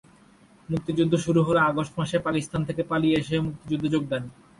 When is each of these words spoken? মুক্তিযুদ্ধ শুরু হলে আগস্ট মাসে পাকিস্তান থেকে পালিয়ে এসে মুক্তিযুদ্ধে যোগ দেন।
মুক্তিযুদ্ধ 0.69 1.13
শুরু 1.25 1.39
হলে 1.43 1.59
আগস্ট 1.61 1.93
মাসে 1.99 2.17
পাকিস্তান 2.19 2.61
থেকে 2.67 2.81
পালিয়ে 2.91 3.19
এসে 3.21 3.35
মুক্তিযুদ্ধে 3.45 3.89
যোগ 3.93 4.03
দেন। 4.11 4.23